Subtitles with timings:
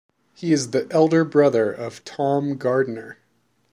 [0.33, 3.19] He is the elder brother of Tom Gardner.